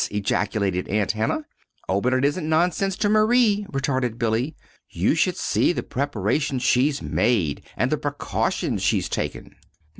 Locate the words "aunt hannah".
0.87-1.45